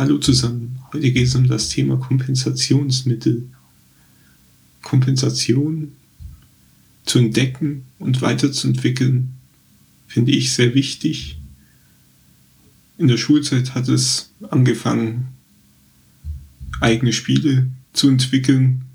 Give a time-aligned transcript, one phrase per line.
[0.00, 3.46] Hallo zusammen, heute geht es um das Thema Kompensationsmittel.
[4.80, 5.92] Kompensation
[7.04, 9.34] zu entdecken und weiterzuentwickeln,
[10.06, 11.36] finde ich sehr wichtig.
[12.96, 15.28] In der Schulzeit hat es angefangen,
[16.80, 18.86] eigene Spiele zu entwickeln,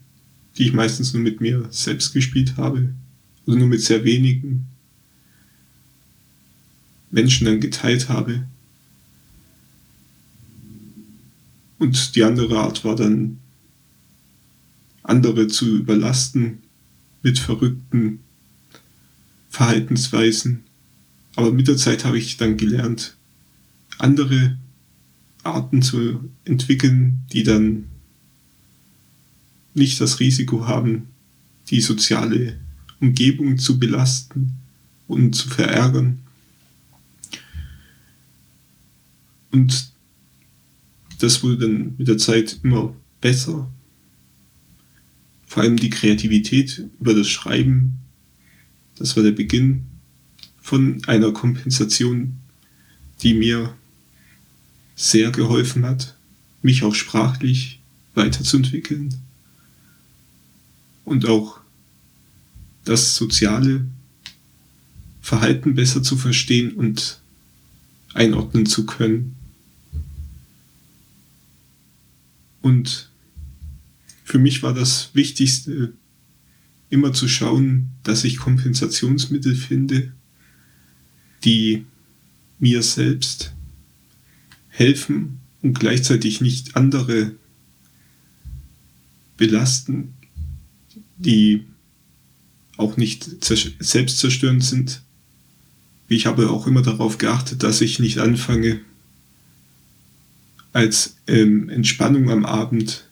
[0.57, 2.95] die ich meistens nur mit mir selbst gespielt habe
[3.45, 4.65] oder nur mit sehr wenigen
[7.11, 8.47] Menschen dann geteilt habe.
[11.77, 13.39] Und die andere Art war dann,
[15.03, 16.59] andere zu überlasten
[17.21, 18.19] mit verrückten
[19.49, 20.63] Verhaltensweisen.
[21.35, 23.15] Aber mit der Zeit habe ich dann gelernt,
[23.97, 24.57] andere
[25.43, 27.85] Arten zu entwickeln, die dann
[29.73, 31.09] nicht das Risiko haben,
[31.69, 32.57] die soziale
[32.99, 34.53] Umgebung zu belasten
[35.07, 36.19] und zu verärgern.
[39.51, 39.94] Und
[41.19, 43.69] das wurde dann mit der Zeit immer besser.
[45.45, 47.99] Vor allem die Kreativität über das Schreiben,
[48.97, 49.85] das war der Beginn
[50.61, 52.37] von einer Kompensation,
[53.21, 53.73] die mir
[54.95, 56.15] sehr geholfen hat,
[56.61, 57.79] mich auch sprachlich
[58.15, 59.13] weiterzuentwickeln
[61.03, 61.59] und auch
[62.85, 63.85] das soziale
[65.21, 67.19] Verhalten besser zu verstehen und
[68.13, 69.35] einordnen zu können.
[72.65, 73.11] Und
[74.23, 75.93] für mich war das Wichtigste,
[76.89, 80.13] immer zu schauen, dass ich Kompensationsmittel finde,
[81.43, 81.85] die
[82.57, 83.53] mir selbst
[84.69, 87.35] helfen und gleichzeitig nicht andere
[89.37, 90.15] belasten,
[91.17, 91.67] die
[92.77, 95.03] auch nicht selbstzerstörend sind.
[96.07, 98.81] Ich habe auch immer darauf geachtet, dass ich nicht anfange,
[100.75, 103.05] als ähm, Entspannung am Abend,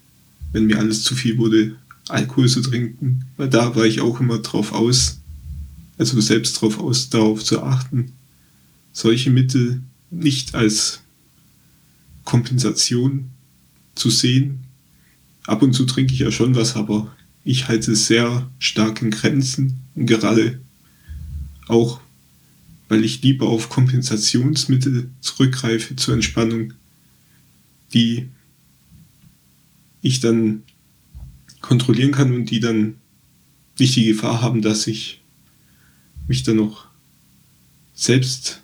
[0.52, 1.78] wenn mir alles zu viel wurde,
[2.10, 3.24] Alkohol zu trinken.
[3.38, 5.22] Weil da war ich auch immer drauf aus,
[5.98, 8.12] also selbst drauf aus, darauf zu achten,
[8.92, 9.82] solche Mittel
[10.12, 11.00] nicht als
[12.26, 13.30] Kompensation
[13.96, 14.60] zu sehen.
[15.48, 17.16] Ab und zu trinke ich ja schon was, aber
[17.46, 20.60] ich halte es sehr stark in Grenzen und gerade
[21.70, 22.02] auch,
[22.90, 26.74] weil ich lieber auf Kompensationsmittel zurückgreife zur Entspannung,
[27.94, 28.30] die
[30.02, 30.64] ich dann
[31.62, 32.96] kontrollieren kann und die dann
[33.80, 35.22] nicht die Gefahr haben, dass ich
[36.28, 36.88] mich dann noch
[37.94, 38.62] selbst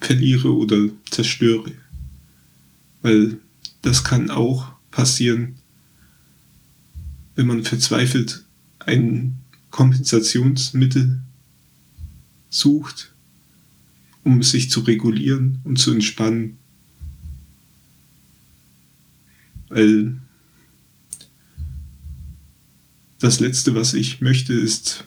[0.00, 1.72] verliere oder zerstöre.
[3.02, 3.38] Weil
[3.82, 5.56] das kann auch passieren,
[7.34, 8.44] wenn man verzweifelt
[8.80, 9.36] ein
[9.70, 11.20] Kompensationsmittel
[12.50, 13.12] sucht,
[14.24, 16.58] um sich zu regulieren und zu entspannen.
[19.76, 20.16] Weil
[23.18, 25.04] das Letzte, was ich möchte, ist,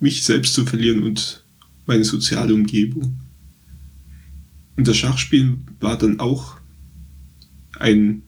[0.00, 1.44] mich selbst zu verlieren und
[1.84, 3.20] meine soziale Umgebung.
[4.78, 6.56] Und das Schachspielen war dann auch
[7.78, 8.22] ein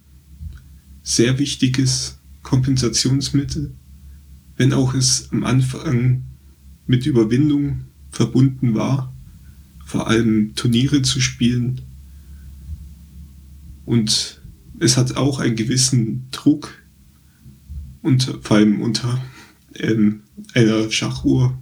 [1.03, 3.73] sehr wichtiges Kompensationsmittel,
[4.59, 6.25] wenn auch es am Anfang
[6.87, 9.11] mit Überwindung verbunden war,
[9.87, 11.81] vor allem Turniere zu spielen.
[13.87, 14.44] Und
[14.81, 16.85] es hat auch einen gewissen Druck,
[18.05, 19.21] und vor allem unter
[19.77, 20.21] ähm,
[20.53, 21.59] einer Schachuhr,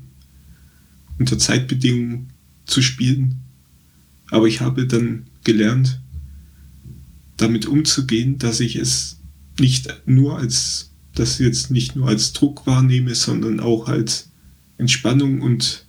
[1.19, 2.33] unter Zeitbedingungen
[2.67, 3.37] zu spielen.
[4.31, 6.01] Aber ich habe dann gelernt,
[7.37, 9.21] damit umzugehen, dass ich es
[9.61, 14.31] nicht nur als, das jetzt nicht nur als Druck wahrnehme, sondern auch als
[14.79, 15.87] Entspannung und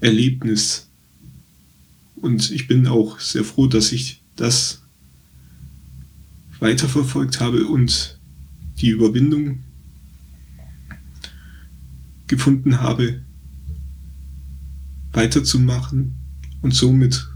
[0.00, 0.88] Erlebnis.
[2.16, 4.82] Und ich bin auch sehr froh, dass ich das
[6.60, 8.18] weiterverfolgt habe und
[8.78, 9.60] die Überwindung
[12.26, 13.22] gefunden habe,
[15.12, 16.14] weiterzumachen.
[16.62, 17.28] Und somit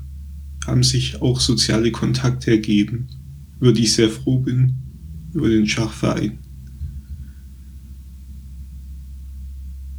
[0.66, 3.08] haben sich auch soziale Kontakte ergeben
[3.64, 4.74] über die ich sehr froh bin,
[5.32, 6.38] über den Schachverein.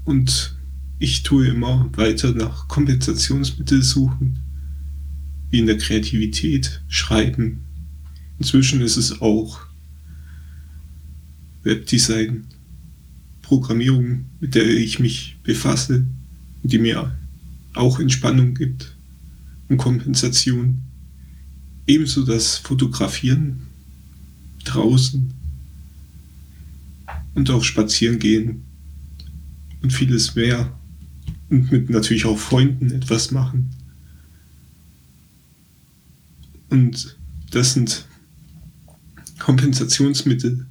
[0.03, 0.55] Und
[0.99, 4.39] ich tue immer weiter nach Kompensationsmitteln suchen,
[5.49, 7.64] wie in der Kreativität, Schreiben.
[8.39, 9.61] Inzwischen ist es auch
[11.63, 12.45] Webdesign,
[13.41, 16.05] Programmierung, mit der ich mich befasse
[16.63, 17.15] und die mir
[17.73, 18.95] auch Entspannung gibt
[19.69, 20.81] und Kompensation.
[21.87, 23.67] Ebenso das Fotografieren
[24.63, 25.33] draußen
[27.35, 28.63] und auch spazieren gehen
[29.81, 30.77] und vieles mehr.
[31.49, 33.69] Und mit natürlich auch Freunden etwas machen.
[36.69, 37.17] Und
[37.51, 38.05] das sind
[39.45, 40.65] Kompensationsmittel,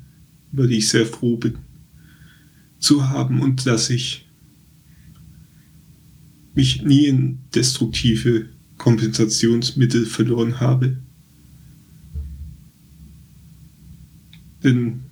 [0.53, 1.59] über die ich sehr froh bin
[2.81, 4.27] zu haben und dass ich
[6.57, 10.97] mich nie in destruktive Kompensationsmittel verloren habe.
[14.65, 15.05] Denn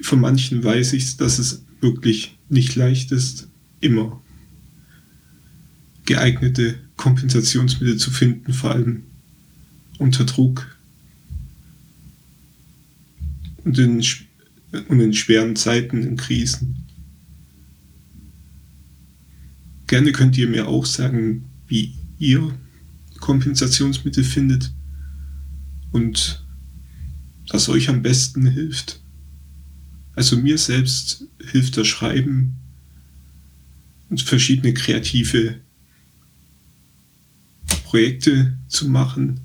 [0.00, 3.50] von manchen weiß ich, dass es wirklich nicht leicht ist,
[3.80, 4.22] immer
[6.06, 9.02] geeignete Kompensationsmittel zu finden, vor allem
[9.98, 10.74] unter Druck
[13.64, 14.04] und in,
[14.88, 16.84] und in schweren Zeiten, in Krisen.
[19.86, 22.56] Gerne könnt ihr mir auch sagen, wie ihr
[23.20, 24.72] Kompensationsmittel findet
[25.92, 26.44] und
[27.48, 29.00] was euch am besten hilft.
[30.14, 32.56] Also mir selbst hilft das Schreiben
[34.08, 35.60] und verschiedene kreative
[37.84, 39.40] Projekte zu machen,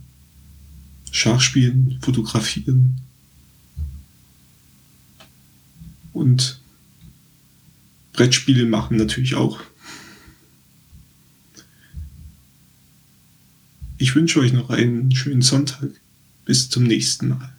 [1.11, 3.01] Schachspielen, fotografieren
[6.13, 6.59] und
[8.13, 9.59] Brettspiele machen natürlich auch.
[13.97, 15.89] Ich wünsche euch noch einen schönen Sonntag.
[16.45, 17.53] Bis zum nächsten Mal.